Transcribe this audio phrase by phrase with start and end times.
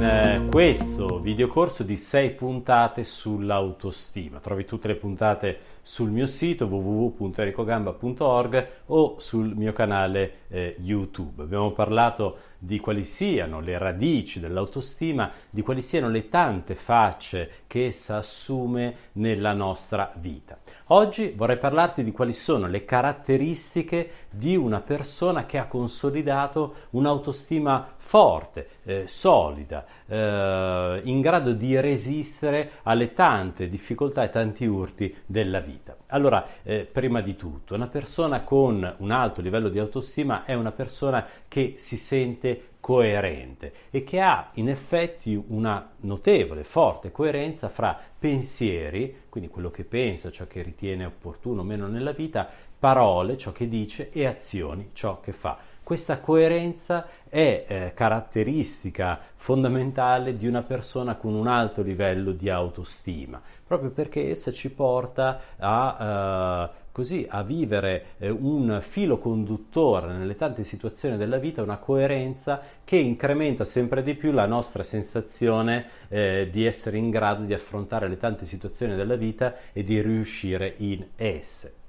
[0.00, 4.40] In eh, questo videocorso di 6 puntate sull'autostima.
[4.40, 11.42] Trovi tutte le puntate sul mio sito www.ericogamba.org o sul mio canale eh, YouTube.
[11.42, 17.86] Abbiamo parlato di quali siano le radici dell'autostima, di quali siano le tante facce che
[17.86, 20.58] essa assume nella nostra vita.
[20.88, 27.94] Oggi vorrei parlarti di quali sono le caratteristiche di una persona che ha consolidato un'autostima
[27.96, 35.60] forte, eh, solida, eh, in grado di resistere alle tante difficoltà e tanti urti della
[35.60, 35.96] vita.
[36.08, 40.72] Allora, eh, prima di tutto, una persona con un alto livello di autostima è una
[40.72, 47.98] persona che si sente coerente e che ha in effetti una notevole, forte coerenza fra
[48.18, 52.48] pensieri, quindi quello che pensa, ciò che ritiene opportuno o meno nella vita,
[52.80, 55.58] parole, ciò che dice e azioni, ciò che fa.
[55.82, 63.42] Questa coerenza è eh, caratteristica fondamentale di una persona con un alto livello di autostima,
[63.66, 70.36] proprio perché essa ci porta a, eh, così, a vivere eh, un filo conduttore nelle
[70.36, 76.48] tante situazioni della vita, una coerenza che incrementa sempre di più la nostra sensazione eh,
[76.50, 81.04] di essere in grado di affrontare le tante situazioni della vita e di riuscire in
[81.16, 81.79] esse.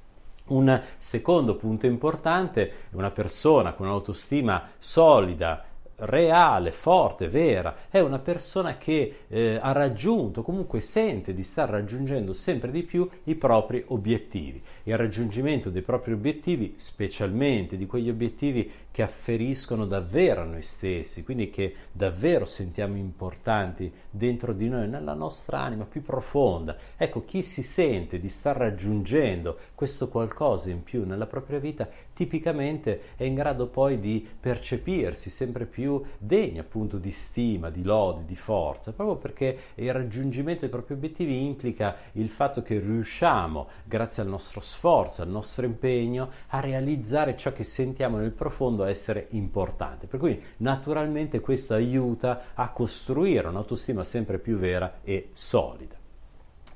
[0.45, 5.65] Un secondo punto importante è una persona con un'autostima solida,
[6.01, 12.33] reale, forte, vera, è una persona che eh, ha raggiunto, comunque sente di star raggiungendo
[12.33, 14.61] sempre di più i propri obiettivi.
[14.83, 21.23] Il raggiungimento dei propri obiettivi, specialmente di quegli obiettivi che afferiscono davvero a noi stessi,
[21.23, 26.75] quindi che davvero sentiamo importanti dentro di noi, nella nostra anima più profonda.
[26.97, 33.01] Ecco, chi si sente di star raggiungendo questo qualcosa in più nella propria vita, tipicamente
[33.15, 38.35] è in grado poi di percepirsi sempre più degno appunto di stima, di lode, di
[38.35, 44.29] forza, proprio perché il raggiungimento dei propri obiettivi implica il fatto che riusciamo, grazie al
[44.29, 50.07] nostro sforzo, al nostro impegno, a realizzare ciò che sentiamo nel profondo essere importante.
[50.07, 55.95] Per cui naturalmente questo aiuta a costruire un'autostima sempre più vera e solida.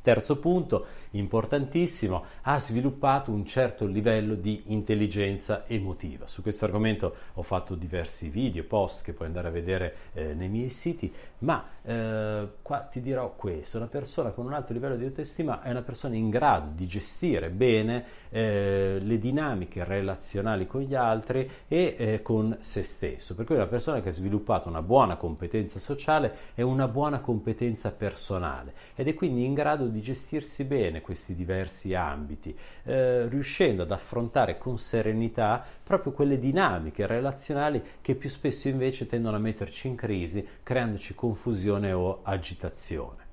[0.02, 0.86] Terzo punto,
[1.18, 6.28] importantissimo, ha sviluppato un certo livello di intelligenza emotiva.
[6.28, 10.50] Su questo argomento ho fatto diversi video, post che puoi andare a vedere eh, nei
[10.50, 15.06] miei siti, ma eh, qua ti dirò questo, una persona con un alto livello di
[15.06, 20.96] autostima è una persona in grado di gestire bene eh, le dinamiche relazionali con gli
[20.96, 24.82] altri e eh, con se stesso, per cui è una persona che ha sviluppato una
[24.82, 30.64] buona competenza sociale e una buona competenza personale ed è quindi in grado di gestirsi
[30.64, 38.16] bene questi diversi ambiti, eh, riuscendo ad affrontare con serenità proprio quelle dinamiche relazionali che
[38.16, 43.25] più spesso invece tendono a metterci in crisi, creandoci confusione o agitazione.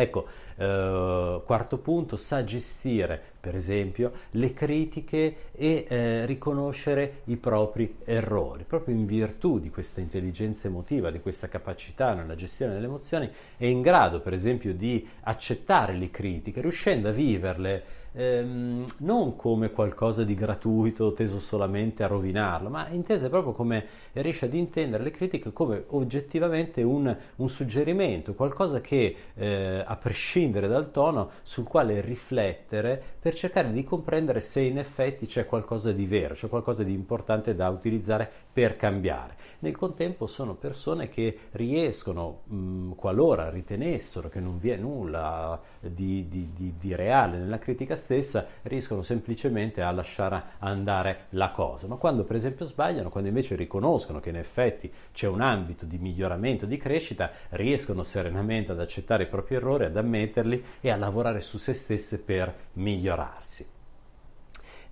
[0.00, 7.96] Ecco, eh, quarto punto, sa gestire per esempio le critiche e eh, riconoscere i propri
[8.04, 8.64] errori.
[8.64, 13.66] Proprio in virtù di questa intelligenza emotiva, di questa capacità nella gestione delle emozioni, è
[13.66, 20.24] in grado per esempio di accettare le critiche, riuscendo a viverle ehm, non come qualcosa
[20.24, 25.52] di gratuito teso solamente a rovinarlo, ma intese proprio come riesce ad intendere le critiche
[25.52, 33.00] come oggettivamente un, un suggerimento, qualcosa che eh, a prescindere dal tono sul quale riflettere
[33.20, 37.54] per cercare di comprendere se in effetti c'è qualcosa di vero, c'è qualcosa di importante
[37.54, 39.36] da utilizzare per cambiare.
[39.60, 46.28] Nel contempo sono persone che riescono, mh, qualora ritenessero che non vi è nulla di,
[46.28, 51.86] di, di, di reale nella critica stessa, riescono semplicemente a lasciare andare la cosa.
[51.86, 55.98] Ma quando per esempio sbagliano, quando invece riconoscono che in effetti c'è un ambito di
[55.98, 60.96] miglioramento, di crescita, riescono serenamente ad accettare i propri errori, ad ammettere combatterli e a
[60.96, 63.66] lavorare su se stesse per migliorarsi.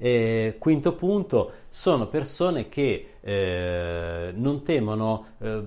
[0.01, 5.63] E quinto punto, sono persone che eh, non temono eh,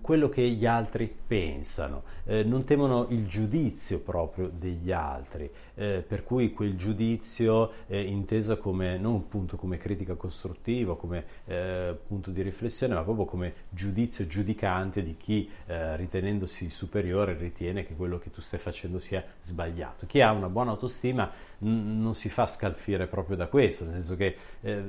[0.00, 6.24] quello che gli altri pensano, eh, non temono il giudizio proprio degli altri, eh, per
[6.24, 12.94] cui quel giudizio inteso come non appunto come critica costruttiva, come eh, punto di riflessione,
[12.94, 18.40] ma proprio come giudizio giudicante di chi eh, ritenendosi superiore ritiene che quello che tu
[18.40, 20.06] stai facendo sia sbagliato.
[20.06, 24.16] Chi ha una buona autostima n- non si fa scalfire proprio da questo, nel senso
[24.16, 24.36] che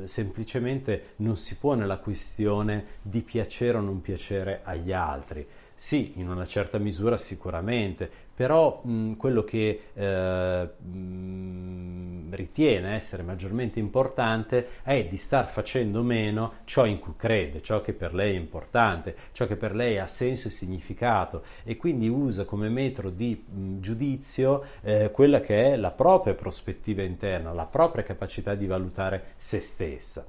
[0.05, 5.45] semplicemente semplicemente non si pone la questione di piacere o non piacere agli altri.
[5.81, 13.79] Sì, in una certa misura sicuramente, però mh, quello che eh, mh, ritiene essere maggiormente
[13.79, 18.37] importante è di star facendo meno ciò in cui crede, ciò che per lei è
[18.37, 23.41] importante, ciò che per lei ha senso e significato e quindi usa come metro di
[23.41, 29.27] mh, giudizio eh, quella che è la propria prospettiva interna, la propria capacità di valutare
[29.37, 30.27] se stessa.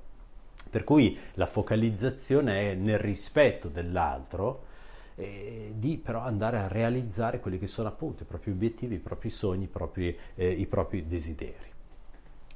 [0.71, 4.69] Per cui la focalizzazione è nel rispetto dell'altro,
[5.21, 9.31] eh, di però andare a realizzare quelli che sono appunto i propri obiettivi, i propri
[9.31, 11.70] sogni, i propri, eh, i propri desideri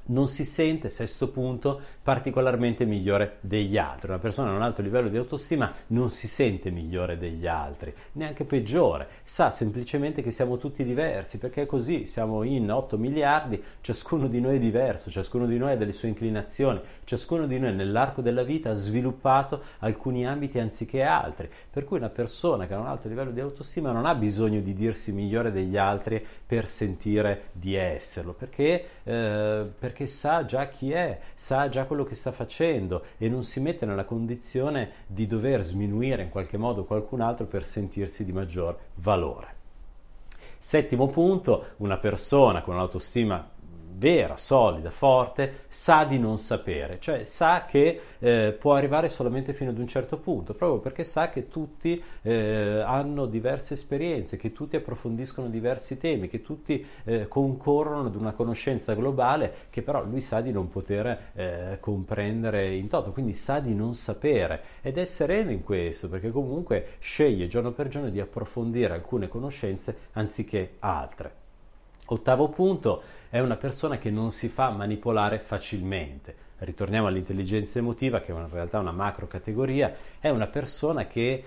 [0.07, 4.09] non si sente, sesto punto, particolarmente migliore degli altri.
[4.09, 8.45] Una persona a un alto livello di autostima non si sente migliore degli altri, neanche
[8.45, 14.27] peggiore, sa semplicemente che siamo tutti diversi, perché è così, siamo in 8 miliardi, ciascuno
[14.29, 18.21] di noi è diverso, ciascuno di noi ha delle sue inclinazioni, ciascuno di noi nell'arco
[18.21, 22.87] della vita ha sviluppato alcuni ambiti anziché altri, per cui una persona che ha un
[22.87, 27.75] alto livello di autostima non ha bisogno di dirsi migliore degli altri per sentire di
[27.75, 33.05] esserlo, perché, eh, perché perché sa già chi è, sa già quello che sta facendo
[33.17, 37.65] e non si mette nella condizione di dover sminuire in qualche modo qualcun altro per
[37.65, 39.55] sentirsi di maggior valore.
[40.59, 43.51] Settimo punto, una persona con un'autostima
[43.97, 49.71] vera, solida, forte, sa di non sapere, cioè sa che eh, può arrivare solamente fino
[49.71, 54.77] ad un certo punto, proprio perché sa che tutti eh, hanno diverse esperienze, che tutti
[54.77, 60.41] approfondiscono diversi temi, che tutti eh, concorrono ad una conoscenza globale che però lui sa
[60.41, 65.51] di non poter eh, comprendere in toto, quindi sa di non sapere ed è sereno
[65.51, 71.43] in questo perché comunque sceglie giorno per giorno di approfondire alcune conoscenze anziché altre.
[72.07, 73.03] Ottavo punto,
[73.35, 76.37] è una persona che non si fa manipolare facilmente.
[76.59, 81.43] Ritorniamo all'intelligenza emotiva, che è in realtà una macro categoria, è una persona che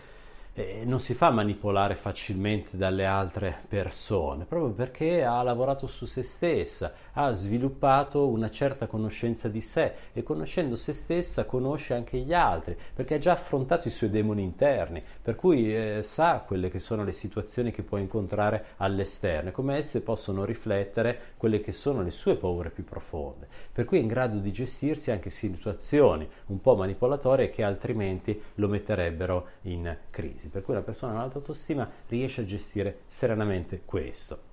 [0.57, 6.23] eh, non si fa manipolare facilmente dalle altre persone, proprio perché ha lavorato su se
[6.23, 12.33] stessa, ha sviluppato una certa conoscenza di sé e conoscendo se stessa conosce anche gli
[12.33, 16.79] altri, perché ha già affrontato i suoi demoni interni, per cui eh, sa quelle che
[16.79, 22.01] sono le situazioni che può incontrare all'esterno e come esse possono riflettere quelle che sono
[22.01, 26.61] le sue paure più profonde, per cui è in grado di gestirsi anche situazioni un
[26.61, 31.89] po' manipolatorie che altrimenti lo metterebbero in crisi per cui una persona con alta autostima
[32.07, 34.46] riesce a gestire serenamente questo.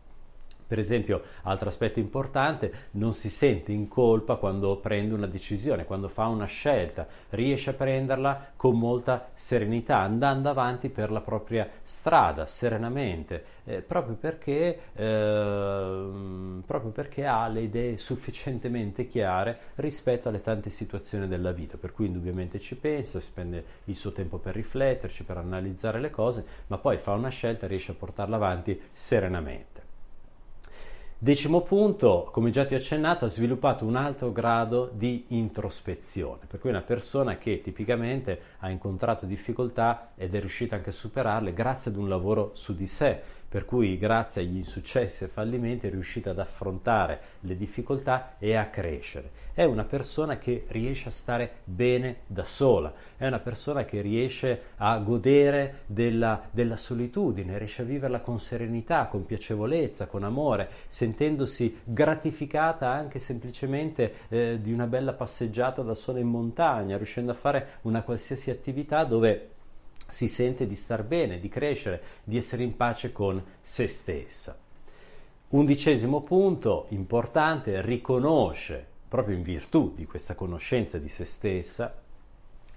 [0.66, 6.08] Per esempio, altro aspetto importante, non si sente in colpa quando prende una decisione, quando
[6.08, 12.46] fa una scelta, riesce a prenderla con molta serenità, andando avanti per la propria strada,
[12.46, 16.08] serenamente, eh, proprio, perché, eh,
[16.66, 22.06] proprio perché ha le idee sufficientemente chiare rispetto alle tante situazioni della vita, per cui
[22.06, 26.96] indubbiamente ci pensa, spende il suo tempo per rifletterci, per analizzare le cose, ma poi
[26.98, 29.73] fa una scelta e riesce a portarla avanti serenamente.
[31.24, 36.60] Decimo punto, come già ti ho accennato, ha sviluppato un alto grado di introspezione, per
[36.60, 41.90] cui una persona che tipicamente ha incontrato difficoltà ed è riuscita anche a superarle grazie
[41.90, 43.22] ad un lavoro su di sé,
[43.54, 48.66] per cui grazie agli insuccessi e fallimenti è riuscita ad affrontare le difficoltà e a
[48.66, 49.30] crescere.
[49.52, 54.60] È una persona che riesce a stare bene da sola, è una persona che riesce
[54.78, 61.78] a godere della, della solitudine, riesce a viverla con serenità, con piacevolezza, con amore, sentendosi
[61.84, 67.78] gratificata anche semplicemente eh, di una bella passeggiata da sola in montagna, riuscendo a fare
[67.82, 69.50] una qualsiasi attività dove
[70.08, 74.58] si sente di star bene, di crescere, di essere in pace con se stessa.
[75.48, 81.94] Undicesimo punto importante, riconosce, proprio in virtù di questa conoscenza di se stessa,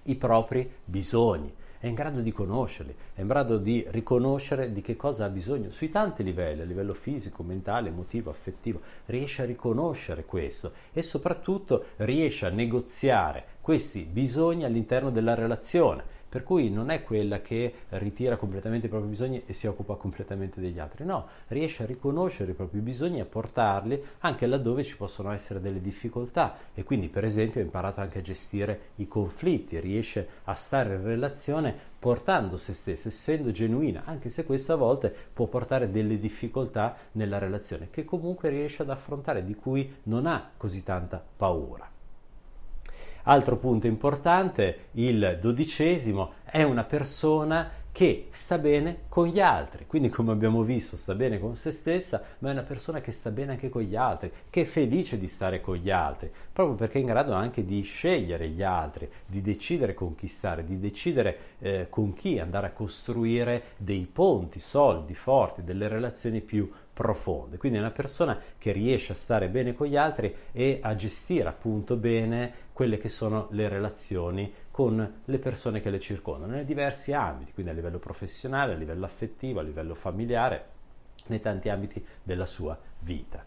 [0.03, 4.95] i propri bisogni, è in grado di conoscerli, è in grado di riconoscere di che
[4.95, 10.25] cosa ha bisogno sui tanti livelli, a livello fisico, mentale, emotivo, affettivo, riesce a riconoscere
[10.25, 17.03] questo e soprattutto riesce a negoziare questi bisogni all'interno della relazione per cui non è
[17.03, 21.83] quella che ritira completamente i propri bisogni e si occupa completamente degli altri, no, riesce
[21.83, 26.55] a riconoscere i propri bisogni e a portarli anche laddove ci possono essere delle difficoltà
[26.73, 31.03] e quindi per esempio ha imparato anche a gestire i conflitti, riesce a stare in
[31.03, 37.37] relazione portando se stessa, essendo genuina, anche se questa volta può portare delle difficoltà nella
[37.37, 41.95] relazione, che comunque riesce ad affrontare, di cui non ha così tanta paura.
[43.29, 50.07] Altro punto importante, il dodicesimo, è una persona che sta bene con gli altri, quindi
[50.07, 53.51] come abbiamo visto sta bene con se stessa, ma è una persona che sta bene
[53.51, 57.01] anche con gli altri, che è felice di stare con gli altri, proprio perché è
[57.01, 61.87] in grado anche di scegliere gli altri, di decidere con chi stare, di decidere eh,
[61.89, 67.57] con chi andare a costruire dei ponti solidi, forti, delle relazioni più profonde.
[67.57, 71.47] Quindi è una persona che riesce a stare bene con gli altri e a gestire
[71.47, 77.13] appunto bene quelle che sono le relazioni con le persone che le circondano, nei diversi
[77.13, 80.65] ambiti, quindi a livello professionale, a livello affettivo, a livello familiare,
[81.27, 83.45] nei tanti ambiti della sua vita.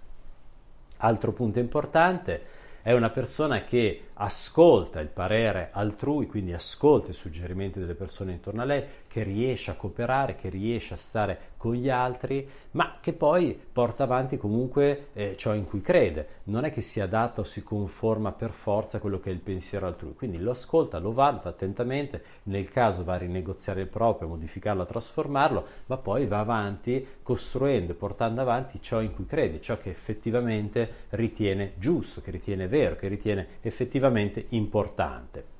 [0.98, 7.78] Altro punto importante è una persona che ascolta il parere altrui, quindi ascolta i suggerimenti
[7.78, 11.90] delle persone intorno a lei, che riesce a cooperare, che riesce a stare con gli
[11.90, 16.38] altri, ma che poi porta avanti comunque eh, ciò in cui crede.
[16.44, 19.40] Non è che si adatta o si conforma per forza a quello che è il
[19.40, 24.28] pensiero altrui, quindi lo ascolta, lo valuta attentamente, nel caso va a rinegoziare il proprio,
[24.28, 29.26] a modificarlo, a trasformarlo, ma poi va avanti costruendo e portando avanti ciò in cui
[29.26, 35.58] crede, ciò che effettivamente ritiene giusto, che ritiene vero, che ritiene effettivamente importante.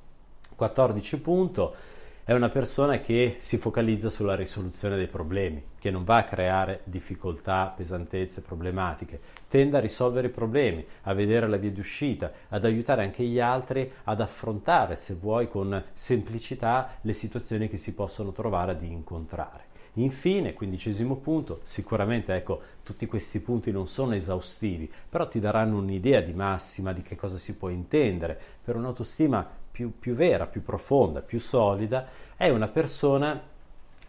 [0.54, 1.74] 14 punto
[2.30, 6.82] è una persona che si focalizza sulla risoluzione dei problemi, che non va a creare
[6.84, 9.18] difficoltà, pesantezze, problematiche,
[9.48, 13.90] tende a risolvere i problemi, a vedere la via d'uscita, ad aiutare anche gli altri
[14.04, 19.64] ad affrontare, se vuoi, con semplicità le situazioni che si possono trovare ad incontrare.
[19.94, 26.20] Infine, quindicesimo punto, sicuramente ecco, tutti questi punti non sono esaustivi, però ti daranno un'idea
[26.20, 31.22] di massima di che cosa si può intendere per un'autostima più, più vera, più profonda,
[31.22, 32.06] più solida,
[32.36, 33.40] è una persona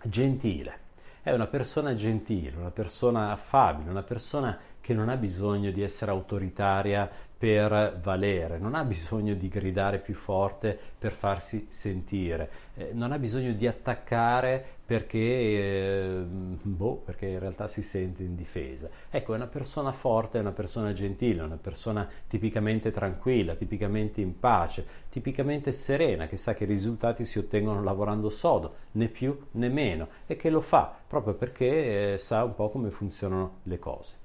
[0.04, 0.80] gentile.
[1.22, 6.12] È una persona gentile, una persona affabile, una persona che non ha bisogno di essere
[6.12, 7.10] autoritaria
[7.42, 13.18] per valere, non ha bisogno di gridare più forte per farsi sentire, eh, non ha
[13.18, 18.92] bisogno di attaccare perché, eh, boh, perché in realtà si sente in difesa.
[19.10, 24.38] Ecco, è una persona forte, è una persona gentile, una persona tipicamente tranquilla, tipicamente in
[24.40, 29.68] pace, tipicamente serena, che sa che i risultati si ottengono lavorando sodo, né più né
[29.68, 34.21] meno, e che lo fa proprio perché eh, sa un po' come funzionano le cose.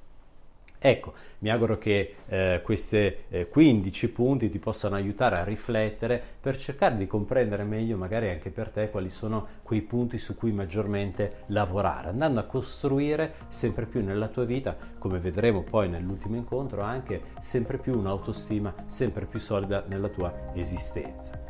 [0.79, 6.57] Ecco, mi auguro che eh, questi eh, 15 punti ti possano aiutare a riflettere per
[6.57, 11.45] cercare di comprendere meglio, magari anche per te, quali sono quei punti su cui maggiormente
[11.47, 17.23] lavorare, andando a costruire sempre più nella tua vita, come vedremo poi nell'ultimo incontro, anche
[17.41, 21.46] sempre più un'autostima sempre più solida nella tua esistenza.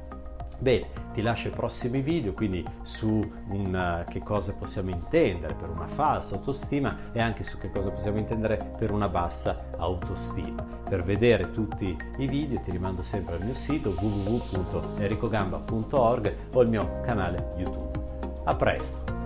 [0.59, 5.87] Bene, ti lascio i prossimi video, quindi su una, che cosa possiamo intendere per una
[5.87, 10.65] falsa autostima e anche su che cosa possiamo intendere per una bassa autostima.
[10.89, 17.01] Per vedere tutti i video ti rimando sempre al mio sito www.ericogamba.org o al mio
[17.03, 17.91] canale YouTube.
[18.45, 19.26] A presto!